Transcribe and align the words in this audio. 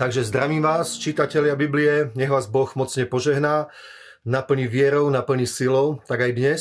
Takže 0.00 0.24
zdravím 0.24 0.64
vás, 0.64 0.96
čitatelia 0.96 1.52
Biblie, 1.52 2.08
nech 2.16 2.32
vás 2.32 2.48
Boh 2.48 2.72
mocne 2.72 3.04
požehná, 3.04 3.68
naplní 4.24 4.64
vierou, 4.64 5.12
naplní 5.12 5.44
silou, 5.44 6.00
tak 6.08 6.24
aj 6.24 6.32
dnes 6.32 6.60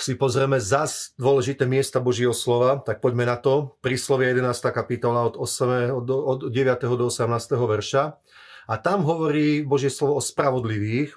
si 0.00 0.16
pozrieme 0.16 0.56
zas 0.56 1.12
dôležité 1.20 1.68
miesta 1.68 2.00
Božieho 2.00 2.32
slova, 2.32 2.80
tak 2.80 3.04
poďme 3.04 3.28
na 3.28 3.36
to. 3.36 3.76
Príslovie 3.84 4.32
11. 4.32 4.48
kapitola 4.72 5.28
od, 5.28 5.36
8, 5.36 5.92
od, 5.92 6.08
od 6.08 6.40
9. 6.48 6.96
do 6.96 7.04
18. 7.12 7.28
verša. 7.52 8.16
A 8.64 8.74
tam 8.80 9.04
hovorí 9.04 9.60
Božie 9.60 9.92
slovo 9.92 10.16
o 10.16 10.24
spravodlivých. 10.24 11.12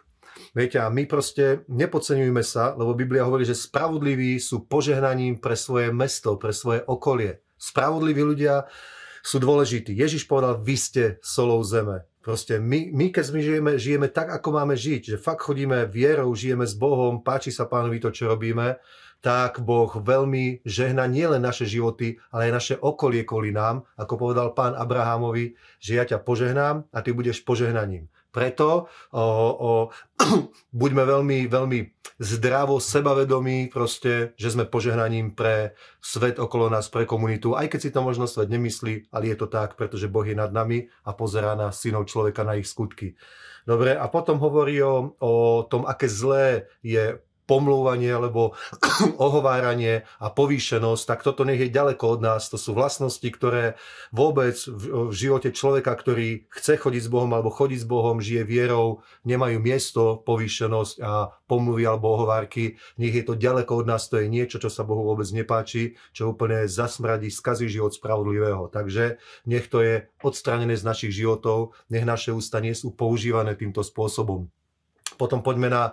Viete, 0.52 0.84
a 0.84 0.92
my 0.92 1.07
proste 1.07 1.64
nepodceňujme 1.71 2.43
sa, 2.43 2.75
lebo 2.75 2.92
Biblia 2.92 3.24
hovorí, 3.24 3.48
že 3.48 3.56
spravodliví 3.56 4.36
sú 4.43 4.68
požehnaním 4.68 5.39
pre 5.39 5.56
svoje 5.56 5.96
mesto, 5.96 6.36
pre 6.36 6.52
svoje 6.52 6.84
okolie. 6.84 7.39
Spravodliví 7.56 8.36
ľudia 8.36 8.68
sú 9.28 9.44
dôležití. 9.44 9.92
Ježiš 9.92 10.24
povedal, 10.24 10.64
vy 10.64 10.76
ste 10.80 11.04
solou 11.20 11.60
zeme. 11.68 12.08
Proste 12.24 12.64
my, 12.64 12.96
my 12.96 13.12
keď 13.12 13.24
my 13.36 13.42
žijeme, 13.44 13.72
žijeme 13.76 14.08
tak, 14.08 14.32
ako 14.32 14.56
máme 14.56 14.76
žiť, 14.80 15.16
že 15.16 15.18
fakt 15.20 15.44
chodíme 15.44 15.84
vierou, 15.92 16.32
žijeme 16.32 16.64
s 16.64 16.76
Bohom, 16.80 17.20
páči 17.20 17.52
sa 17.52 17.68
pánovi 17.68 18.00
to, 18.00 18.12
čo 18.12 18.32
robíme, 18.32 18.80
tak 19.20 19.60
Boh 19.64 19.92
veľmi 19.92 20.64
žehna 20.64 21.08
nielen 21.12 21.44
naše 21.44 21.68
životy, 21.68 22.20
ale 22.32 22.48
aj 22.48 22.54
naše 22.56 22.76
okolie 22.80 23.28
kvôli 23.28 23.52
nám, 23.52 23.84
ako 24.00 24.14
povedal 24.16 24.56
pán 24.56 24.76
Abrahamovi, 24.76 25.60
že 25.84 26.00
ja 26.00 26.04
ťa 26.08 26.24
požehnám 26.24 26.88
a 26.92 26.98
ty 27.04 27.12
budeš 27.12 27.44
požehnaním. 27.44 28.08
Preto 28.30 28.92
o, 29.12 29.24
o, 29.56 29.72
buďme 30.82 31.04
veľmi, 31.08 31.38
veľmi 31.48 31.80
zdravo, 32.17 32.81
sebavedomí, 32.81 33.70
proste, 33.70 34.34
že 34.36 34.53
sme 34.53 34.66
požehnaním 34.66 35.38
pre 35.38 35.78
svet 36.02 36.42
okolo 36.42 36.70
nás, 36.70 36.90
pre 36.90 37.06
komunitu, 37.06 37.53
aj 37.53 37.70
keď 37.70 37.80
si 37.81 37.94
to 37.94 38.02
možno 38.02 38.26
svet 38.26 38.50
nemyslí, 38.50 39.14
ale 39.14 39.34
je 39.34 39.38
to 39.38 39.48
tak, 39.48 39.78
pretože 39.78 40.09
Boh 40.09 40.26
je 40.26 40.34
nad 40.34 40.50
nami 40.50 40.89
a 41.06 41.14
pozerá 41.14 41.53
na 41.53 41.69
synov 41.69 42.09
človeka, 42.09 42.42
na 42.42 42.58
ich 42.58 42.66
skutky. 42.66 43.14
Dobre, 43.67 44.00
a 44.00 44.08
potom 44.08 44.39
hovorí 44.39 44.80
o, 44.80 45.12
o 45.19 45.34
tom, 45.67 45.84
aké 45.84 46.08
zlé 46.08 46.72
je 46.80 47.19
pomlúvanie 47.48 48.12
alebo 48.12 48.53
ohováranie 49.17 50.03
a 50.20 50.28
povýšenosť, 50.30 51.03
tak 51.08 51.20
toto 51.23 51.48
nech 51.48 51.64
je 51.64 51.72
ďaleko 51.72 52.20
od 52.20 52.22
nás. 52.22 52.52
To 52.52 52.59
sú 52.59 52.76
vlastnosti, 52.76 53.23
ktoré 53.23 53.80
vôbec 54.12 54.59
v, 54.67 55.09
živote 55.16 55.56
človeka, 55.56 55.95
ktorý 55.95 56.45
chce 56.52 56.75
chodiť 56.75 57.08
s 57.08 57.09
Bohom 57.09 57.31
alebo 57.31 57.50
chodí 57.50 57.80
s 57.80 57.88
Bohom, 57.88 58.20
žije 58.20 58.44
vierou, 58.44 59.00
nemajú 59.23 59.58
miesto, 59.64 60.20
povýšenosť 60.28 60.95
a 61.00 61.31
pomluvy 61.48 61.88
alebo 61.88 62.20
ohovárky. 62.20 62.75
Nech 63.00 63.16
je 63.16 63.23
to 63.23 63.40
ďaleko 63.40 63.81
od 63.81 63.86
nás, 63.88 64.12
to 64.12 64.20
je 64.20 64.28
niečo, 64.28 64.59
čo 64.59 64.68
sa 64.68 64.84
Bohu 64.84 65.08
vôbec 65.08 65.25
nepáči, 65.31 65.95
čo 66.12 66.36
úplne 66.36 66.68
zasmradí, 66.68 67.31
skazí 67.31 67.72
život 67.72 67.95
spravodlivého. 67.95 68.68
Takže 68.68 69.23
nech 69.48 69.72
to 69.72 69.80
je 69.80 70.12
odstranené 70.20 70.75
z 70.75 70.84
našich 70.84 71.16
životov, 71.16 71.72
nech 71.88 72.03
naše 72.03 72.36
ústa 72.36 72.59
nie 72.59 72.75
sú 72.75 72.92
používané 72.92 73.56
týmto 73.56 73.80
spôsobom. 73.80 74.52
Potom 75.16 75.40
poďme 75.40 75.72
na 75.72 75.84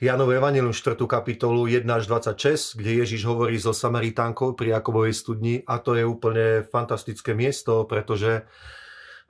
Janov 0.00 0.32
Evangelium 0.32 0.72
4. 0.72 0.96
kapitolu 1.04 1.68
1 1.68 1.84
až 1.84 2.08
26, 2.08 2.80
kde 2.80 3.04
Ježiš 3.04 3.28
hovorí 3.28 3.60
so 3.60 3.76
Samaritánkou 3.76 4.56
pri 4.56 4.80
Jakobovej 4.80 5.12
studni 5.12 5.60
a 5.68 5.76
to 5.76 5.92
je 5.92 6.08
úplne 6.08 6.64
fantastické 6.64 7.36
miesto, 7.36 7.84
pretože 7.84 8.48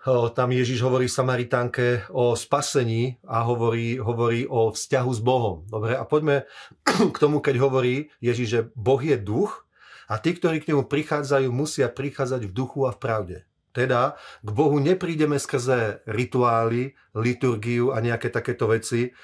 tam 0.07 0.55
Ježiš 0.55 0.79
hovorí 0.87 1.11
Samaritánke 1.11 2.07
o 2.15 2.39
spasení 2.39 3.19
a 3.27 3.43
hovorí, 3.43 3.99
hovorí 3.99 4.47
o 4.47 4.71
vzťahu 4.71 5.11
s 5.11 5.19
Bohom. 5.19 5.67
Dobre, 5.67 5.99
a 5.99 6.07
poďme 6.07 6.47
k 6.87 7.17
tomu, 7.19 7.43
keď 7.43 7.59
hovorí 7.59 8.15
Ježiš, 8.23 8.47
že 8.47 8.61
Boh 8.79 9.03
je 9.03 9.19
duch 9.19 9.67
a 10.07 10.23
tí, 10.23 10.39
ktorí 10.39 10.63
k 10.63 10.71
nemu 10.71 10.87
prichádzajú, 10.87 11.51
musia 11.51 11.91
prichádzať 11.91 12.47
v 12.47 12.55
duchu 12.55 12.87
a 12.87 12.95
v 12.95 12.99
pravde. 13.03 13.39
Teda 13.71 14.19
k 14.43 14.51
Bohu 14.51 14.83
neprídeme 14.83 15.39
skrze 15.39 16.03
rituály, 16.03 16.99
liturgiu 17.15 17.95
a 17.95 18.03
nejaké 18.03 18.27
takéto 18.27 18.67
veci, 18.67 19.15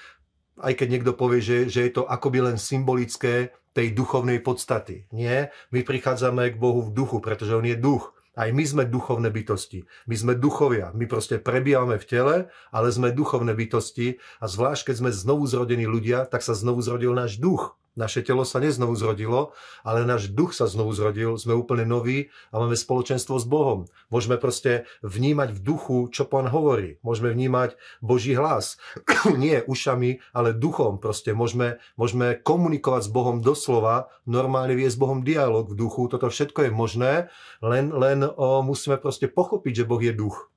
aj 0.60 0.72
keď 0.76 0.88
niekto 0.88 1.12
povie, 1.12 1.44
že, 1.44 1.68
že 1.68 1.84
je 1.88 1.92
to 2.00 2.08
akoby 2.08 2.44
len 2.44 2.56
symbolické 2.56 3.52
tej 3.76 3.92
duchovnej 3.92 4.40
podstaty. 4.40 5.04
Nie, 5.12 5.52
my 5.68 5.84
prichádzame 5.84 6.56
k 6.56 6.60
Bohu 6.60 6.80
v 6.80 6.94
duchu, 6.96 7.20
pretože 7.20 7.52
On 7.52 7.64
je 7.64 7.76
duch. 7.76 8.16
Aj 8.36 8.52
my 8.52 8.64
sme 8.68 8.84
duchovné 8.84 9.32
bytosti. 9.32 9.88
My 10.04 10.16
sme 10.16 10.32
duchovia. 10.36 10.92
My 10.92 11.08
proste 11.08 11.40
prebývame 11.40 11.96
v 11.96 12.04
tele, 12.04 12.36
ale 12.68 12.88
sme 12.92 13.08
duchovné 13.08 13.56
bytosti 13.56 14.20
a 14.40 14.44
zvlášť, 14.44 14.92
keď 14.92 14.96
sme 15.00 15.10
znovu 15.12 15.48
zrodení 15.48 15.88
ľudia, 15.88 16.28
tak 16.28 16.44
sa 16.44 16.52
znovu 16.52 16.84
zrodil 16.84 17.16
náš 17.16 17.40
duch. 17.40 17.76
Naše 17.96 18.20
telo 18.20 18.44
sa 18.44 18.60
neznovu 18.60 18.92
zrodilo, 18.92 19.56
ale 19.80 20.04
náš 20.04 20.28
duch 20.28 20.52
sa 20.52 20.68
znovu 20.68 20.92
zrodil, 20.92 21.40
sme 21.40 21.56
úplne 21.56 21.88
noví 21.88 22.28
a 22.52 22.60
máme 22.60 22.76
spoločenstvo 22.76 23.40
s 23.40 23.48
Bohom. 23.48 23.88
Môžeme 24.12 24.36
proste 24.36 24.84
vnímať 25.00 25.56
v 25.56 25.60
duchu, 25.64 25.96
čo 26.12 26.28
pán 26.28 26.52
hovorí. 26.52 27.00
Môžeme 27.00 27.32
vnímať 27.32 27.80
Boží 28.04 28.36
hlas. 28.36 28.76
Nie 29.40 29.64
ušami, 29.64 30.20
ale 30.36 30.52
duchom. 30.52 31.00
Proste 31.00 31.32
môžeme, 31.32 31.80
môžeme 31.96 32.36
komunikovať 32.36 33.08
s 33.08 33.10
Bohom 33.16 33.40
doslova, 33.40 34.12
normálne 34.28 34.76
viesť 34.76 35.00
s 35.00 35.00
Bohom 35.00 35.24
dialog 35.24 35.72
v 35.72 35.80
duchu. 35.80 36.12
Toto 36.12 36.28
všetko 36.28 36.68
je 36.68 36.70
možné, 36.76 37.12
len, 37.64 37.96
len 37.96 38.28
o, 38.28 38.60
musíme 38.60 39.00
proste 39.00 39.24
pochopiť, 39.24 39.72
že 39.82 39.88
Boh 39.88 40.04
je 40.04 40.12
duch. 40.12 40.52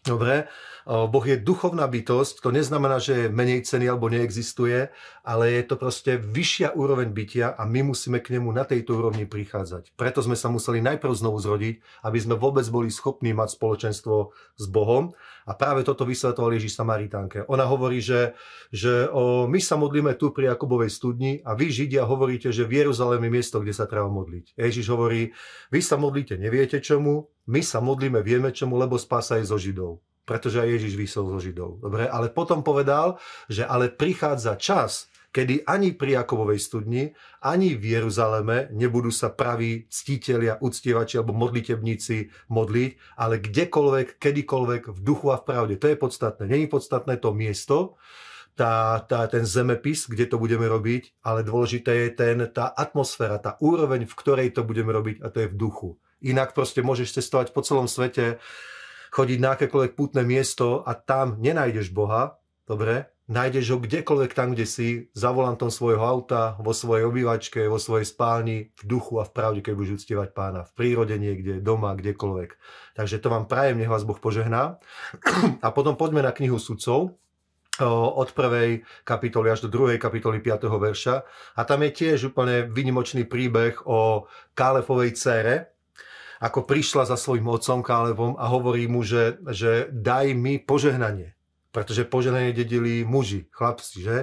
Dobre, 0.00 0.48
Boh 0.86 1.24
je 1.24 1.36
duchovná 1.36 1.84
bytosť, 1.84 2.40
to 2.40 2.50
neznamená, 2.54 2.96
že 3.02 3.26
je 3.26 3.32
menej 3.32 3.66
ceny 3.66 3.90
alebo 3.90 4.08
neexistuje, 4.08 4.88
ale 5.20 5.44
je 5.60 5.62
to 5.68 5.76
proste 5.76 6.16
vyššia 6.20 6.72
úroveň 6.72 7.12
bytia 7.12 7.52
a 7.52 7.68
my 7.68 7.92
musíme 7.92 8.20
k 8.24 8.38
nemu 8.38 8.48
na 8.52 8.64
tejto 8.64 8.96
úrovni 8.96 9.28
prichádzať. 9.28 9.92
Preto 9.94 10.24
sme 10.24 10.38
sa 10.38 10.48
museli 10.48 10.80
najprv 10.80 11.12
znovu 11.12 11.38
zrodiť, 11.40 12.06
aby 12.06 12.18
sme 12.18 12.40
vôbec 12.40 12.64
boli 12.72 12.88
schopní 12.88 13.36
mať 13.36 13.60
spoločenstvo 13.60 14.32
s 14.56 14.64
Bohom. 14.68 15.12
A 15.48 15.56
práve 15.56 15.82
toto 15.82 16.06
vysvetoval 16.06 16.54
Ježiš 16.54 16.78
Samaritánke. 16.78 17.42
Ona 17.50 17.66
hovorí, 17.66 17.98
že, 17.98 18.38
že 18.70 19.10
o, 19.10 19.50
my 19.50 19.58
sa 19.58 19.74
modlíme 19.74 20.14
tu 20.14 20.30
pri 20.30 20.52
Jakubovej 20.54 20.92
studni 20.94 21.42
a 21.42 21.58
vy 21.58 21.74
Židia 21.74 22.06
hovoríte, 22.06 22.54
že 22.54 22.68
v 22.68 22.84
Jeruzalém 22.84 23.26
je 23.26 23.34
miesto, 23.34 23.56
kde 23.58 23.74
sa 23.74 23.90
treba 23.90 24.06
modliť. 24.06 24.54
Ježiš 24.54 24.86
hovorí, 24.92 25.34
vy 25.74 25.80
sa 25.82 25.98
modlíte, 25.98 26.38
neviete 26.38 26.78
čomu, 26.78 27.34
my 27.50 27.66
sa 27.66 27.82
modlíme, 27.82 28.22
vieme 28.22 28.54
čomu, 28.54 28.78
lebo 28.78 28.94
spása 28.94 29.42
je 29.42 29.50
zo 29.50 29.58
Židov. 29.58 29.98
Pretože 30.30 30.62
aj 30.62 30.78
Ježiš 30.78 30.94
vysol 30.94 31.26
zo 31.26 31.42
Židov. 31.42 31.82
Dobre, 31.82 32.06
ale 32.06 32.30
potom 32.30 32.62
povedal, 32.62 33.18
že 33.50 33.66
ale 33.66 33.90
prichádza 33.90 34.54
čas, 34.54 35.10
kedy 35.34 35.66
ani 35.66 35.90
pri 35.90 36.22
Jakobovej 36.22 36.62
studni, 36.62 37.10
ani 37.42 37.74
v 37.74 37.98
Jeruzaleme 37.98 38.70
nebudú 38.70 39.10
sa 39.10 39.34
praví 39.34 39.90
ctitelia, 39.90 40.62
uctievači 40.62 41.18
alebo 41.18 41.34
modlitebníci 41.34 42.46
modliť, 42.46 43.18
ale 43.18 43.42
kdekoľvek, 43.42 44.22
kedykoľvek, 44.22 44.82
v 44.94 45.00
duchu 45.02 45.34
a 45.34 45.42
v 45.42 45.46
pravde. 45.50 45.74
To 45.82 45.90
je 45.90 45.98
podstatné. 45.98 46.46
Není 46.46 46.70
podstatné 46.70 47.18
to 47.18 47.34
miesto, 47.34 47.98
tá, 48.58 49.00
tá, 49.06 49.24
ten 49.30 49.46
zemepis, 49.46 50.04
kde 50.04 50.28
to 50.28 50.36
budeme 50.36 50.66
robiť, 50.68 51.22
ale 51.24 51.46
dôležité 51.46 52.06
je 52.06 52.08
ten, 52.12 52.36
tá 52.52 52.68
atmosféra, 52.68 53.40
tá 53.40 53.56
úroveň, 53.62 54.04
v 54.04 54.14
ktorej 54.14 54.52
to 54.52 54.66
budeme 54.66 54.92
robiť 54.92 55.24
a 55.24 55.32
to 55.32 55.46
je 55.46 55.50
v 55.50 55.58
duchu. 55.58 55.88
Inak 56.20 56.52
proste 56.52 56.84
môžeš 56.84 57.16
cestovať 57.16 57.56
po 57.56 57.64
celom 57.64 57.88
svete, 57.88 58.36
chodiť 59.10 59.38
na 59.42 59.58
akékoľvek 59.58 59.92
pútne 59.98 60.22
miesto 60.22 60.86
a 60.86 60.94
tam 60.94 61.38
nenájdeš 61.42 61.90
Boha, 61.90 62.38
dobre, 62.64 63.10
nájdeš 63.30 63.74
ho 63.74 63.78
kdekoľvek 63.78 64.34
tam, 64.34 64.54
kde 64.54 64.66
si, 64.66 64.88
za 65.14 65.30
volantom 65.30 65.70
svojho 65.70 66.02
auta, 66.02 66.58
vo 66.58 66.74
svojej 66.74 67.06
obývačke, 67.06 67.70
vo 67.70 67.78
svojej 67.78 68.06
spálni, 68.06 68.74
v 68.74 68.82
duchu 68.82 69.22
a 69.22 69.24
v 69.26 69.30
pravde, 69.30 69.60
keď 69.62 69.74
budeš 69.78 70.02
uctievať 70.02 70.34
pána, 70.34 70.66
v 70.66 70.72
prírode 70.74 71.14
niekde, 71.14 71.62
doma, 71.62 71.94
kdekoľvek. 71.94 72.50
Takže 72.98 73.22
to 73.22 73.30
vám 73.30 73.46
prajem, 73.46 73.78
nech 73.78 73.90
vás 73.90 74.02
Boh 74.02 74.18
požehná. 74.18 74.82
A 75.62 75.68
potom 75.70 75.94
poďme 75.94 76.26
na 76.26 76.34
knihu 76.34 76.58
sudcov, 76.58 77.14
od 77.80 78.28
prvej 78.36 78.84
kapitoly 79.08 79.48
až 79.48 79.64
do 79.64 79.72
druhej 79.72 79.96
kapitoly 79.96 80.44
5. 80.44 80.68
verša. 80.68 81.24
A 81.56 81.64
tam 81.64 81.80
je 81.80 81.90
tiež 81.96 82.28
úplne 82.28 82.68
vynimočný 82.68 83.24
príbeh 83.24 83.88
o 83.88 84.28
Kálefovej 84.52 85.16
cére, 85.16 85.72
ako 86.40 86.64
prišla 86.64 87.04
za 87.04 87.20
svojim 87.20 87.44
otcom 87.44 87.84
Kálevom 87.84 88.32
a 88.40 88.48
hovorí 88.48 88.88
mu, 88.88 89.04
že, 89.04 89.36
že 89.52 89.92
daj 89.92 90.32
mi 90.32 90.56
požehnanie. 90.56 91.36
Pretože 91.70 92.08
požehnanie 92.08 92.56
dedili 92.56 93.04
muži, 93.04 93.46
chlapci, 93.52 94.00
že? 94.00 94.16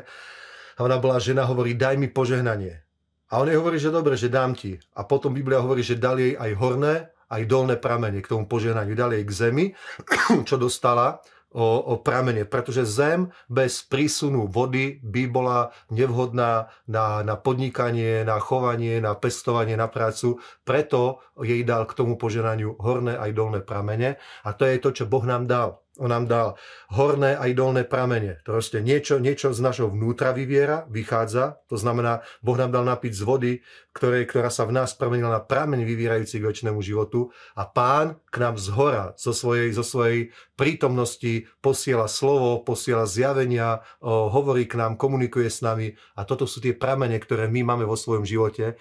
A 0.75 0.83
ona 0.83 0.97
bola 0.97 1.21
žena, 1.21 1.45
hovorí, 1.45 1.77
daj 1.77 1.95
mi 1.95 2.09
požehnanie. 2.09 2.81
A 3.29 3.39
on 3.39 3.47
jej 3.47 3.55
hovorí, 3.55 3.77
že 3.77 3.93
dobre, 3.93 4.17
že 4.17 4.33
dám 4.33 4.57
ti. 4.57 4.81
A 4.97 5.05
potom 5.05 5.31
Biblia 5.31 5.61
hovorí, 5.61 5.85
že 5.85 5.95
dal 5.95 6.17
jej 6.17 6.33
aj 6.33 6.51
horné, 6.57 7.13
aj 7.29 7.43
dolné 7.45 7.75
pramene 7.77 8.19
k 8.19 8.31
tomu 8.33 8.49
požehnaniu. 8.49 8.97
Dal 8.97 9.13
jej 9.13 9.23
k 9.23 9.31
zemi, 9.31 9.65
čo 10.49 10.57
dostala, 10.57 11.21
o, 11.57 11.81
o 11.81 11.93
pramene, 11.97 12.45
pretože 12.45 12.85
zem 12.85 13.33
bez 13.49 13.81
prísunu 13.81 14.45
vody 14.45 15.01
by 15.01 15.25
bola 15.25 15.73
nevhodná 15.89 16.69
na, 16.85 17.25
na 17.25 17.33
podnikanie, 17.33 18.21
na 18.21 18.37
chovanie, 18.37 19.01
na 19.01 19.17
pestovanie, 19.17 19.73
na 19.73 19.89
prácu. 19.89 20.37
Preto 20.61 21.25
jej 21.41 21.65
dal 21.65 21.89
k 21.89 21.97
tomu 21.97 22.13
poženaniu 22.13 22.77
horné 22.77 23.17
aj 23.17 23.33
dolné 23.33 23.59
pramene 23.65 24.21
a 24.45 24.53
to 24.53 24.69
je 24.69 24.77
to, 24.77 24.93
čo 24.93 25.09
Boh 25.09 25.25
nám 25.25 25.49
dal. 25.49 25.81
On 25.97 26.09
nám 26.09 26.29
dal 26.29 26.47
horné 26.93 27.33
aj 27.33 27.51
dolné 27.57 27.81
pramene. 27.83 28.39
Proste 28.45 28.85
niečo, 28.85 29.17
niečo 29.17 29.49
z 29.51 29.59
našho 29.65 29.89
vnútra 29.89 30.31
vyviera, 30.31 30.85
vychádza. 30.87 31.59
To 31.67 31.77
znamená, 31.77 32.21
Boh 32.45 32.53
nám 32.53 32.69
dal 32.69 32.85
napiť 32.85 33.13
z 33.17 33.21
vody, 33.25 33.51
ktoré, 33.91 34.29
ktorá 34.29 34.53
sa 34.53 34.69
v 34.69 34.77
nás 34.77 34.93
premenila 34.93 35.33
na 35.33 35.41
prameň 35.41 35.81
vyvierajúci 35.81 36.37
k 36.37 36.47
väčšnému 36.47 36.79
životu. 36.85 37.33
A 37.57 37.65
pán 37.65 38.21
k 38.29 38.37
nám 38.37 38.61
z 38.61 38.69
hora, 38.77 39.17
zo 39.17 39.33
svojej, 39.33 39.73
zo 39.73 39.81
svojej 39.81 40.29
prítomnosti 40.53 41.49
posiela 41.59 42.05
slovo, 42.05 42.61
posiela 42.61 43.09
zjavenia, 43.09 43.81
hovorí 44.05 44.69
k 44.69 44.77
nám, 44.77 45.01
komunikuje 45.01 45.49
s 45.49 45.65
nami. 45.65 45.97
A 46.13 46.23
toto 46.29 46.45
sú 46.45 46.61
tie 46.61 46.77
pramene, 46.77 47.17
ktoré 47.17 47.49
my 47.49 47.73
máme 47.73 47.85
vo 47.89 47.97
svojom 47.97 48.23
živote. 48.23 48.77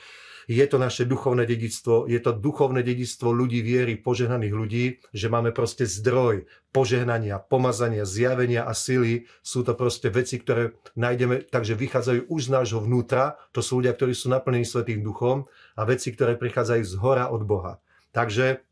Je 0.46 0.62
to 0.70 0.78
naše 0.78 1.10
duchovné 1.10 1.42
dedictvo, 1.42 2.06
je 2.06 2.22
to 2.22 2.30
duchovné 2.30 2.86
dedictvo 2.86 3.34
ľudí 3.34 3.66
viery, 3.66 3.98
požehnaných 3.98 4.54
ľudí, 4.54 4.84
že 5.10 5.26
máme 5.26 5.50
proste 5.50 5.90
zdroj 5.90 6.46
požehnania, 6.70 7.42
pomazania, 7.42 8.06
zjavenia 8.06 8.62
a 8.62 8.70
sily. 8.70 9.26
Sú 9.42 9.66
to 9.66 9.74
proste 9.74 10.06
veci, 10.12 10.38
ktoré 10.38 10.78
nájdeme, 10.94 11.50
takže 11.50 11.74
vychádzajú 11.74 12.30
už 12.30 12.40
z 12.46 12.50
nášho 12.52 12.78
vnútra. 12.78 13.40
To 13.56 13.64
sú 13.64 13.82
ľudia, 13.82 13.96
ktorí 13.98 14.14
sú 14.14 14.30
naplnení 14.30 14.62
Svetým 14.62 15.02
duchom 15.02 15.50
a 15.74 15.82
veci, 15.82 16.14
ktoré 16.14 16.38
prichádzajú 16.38 16.82
z 16.84 16.94
hora 17.02 17.32
od 17.32 17.42
Boha. 17.42 17.82
Takže 18.14 18.62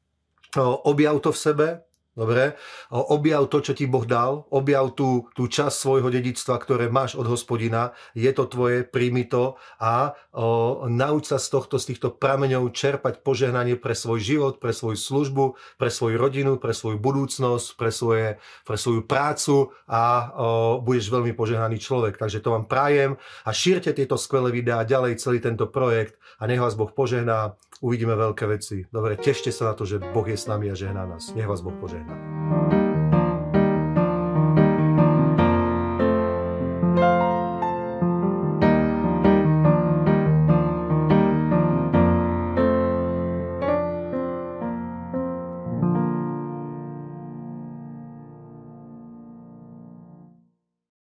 objav 0.60 1.18
to 1.18 1.34
v 1.34 1.42
sebe, 1.42 1.66
Dobre? 2.14 2.54
Objav 2.94 3.50
to, 3.50 3.58
čo 3.58 3.74
ti 3.74 3.90
Boh 3.90 4.06
dal, 4.06 4.46
objav 4.54 4.94
tú, 4.94 5.26
tú 5.34 5.50
časť 5.50 5.74
svojho 5.74 6.14
dedictva, 6.14 6.62
ktoré 6.62 6.86
máš 6.86 7.18
od 7.18 7.26
hospodina, 7.26 7.90
je 8.14 8.30
to 8.30 8.46
tvoje, 8.46 8.86
príjmi 8.86 9.26
to 9.26 9.58
a 9.82 10.14
o, 10.30 10.86
nauč 10.86 11.34
sa 11.34 11.42
z, 11.42 11.50
tohto, 11.50 11.74
z 11.82 11.90
týchto 11.90 12.14
prameňov 12.14 12.70
čerpať 12.70 13.18
požehnanie 13.26 13.74
pre 13.74 13.98
svoj 13.98 14.22
život, 14.22 14.62
pre 14.62 14.70
svoju 14.70 14.94
službu, 14.94 15.44
pre 15.74 15.90
svoju 15.90 16.14
rodinu, 16.14 16.54
pre 16.62 16.70
svoju 16.70 17.02
budúcnosť, 17.02 17.74
pre, 17.74 17.90
svoje, 17.90 18.38
pre 18.62 18.78
svoju 18.78 19.02
prácu 19.10 19.74
a 19.90 20.02
o, 20.30 20.78
budeš 20.86 21.10
veľmi 21.10 21.34
požehnaný 21.34 21.82
človek. 21.82 22.14
Takže 22.14 22.38
to 22.38 22.54
vám 22.54 22.70
prajem 22.70 23.18
a 23.42 23.50
šírte 23.50 23.90
tieto 23.90 24.14
skvelé 24.14 24.54
videá 24.54 24.86
ďalej, 24.86 25.18
celý 25.18 25.42
tento 25.42 25.66
projekt 25.66 26.14
a 26.38 26.46
nech 26.46 26.62
vás 26.62 26.78
Boh 26.78 26.94
požehná 26.94 27.58
uvidíme 27.84 28.16
veľké 28.16 28.48
veci. 28.48 28.88
Dobre, 28.88 29.20
tešte 29.20 29.52
sa 29.52 29.70
na 29.70 29.74
to, 29.76 29.84
že 29.84 30.00
Boh 30.00 30.24
je 30.24 30.40
s 30.40 30.48
nami 30.48 30.72
a 30.72 30.74
žehná 30.74 31.04
nás. 31.04 31.36
Nech 31.36 31.44
vás 31.44 31.60
Boh 31.60 31.76
požehná. 31.76 32.83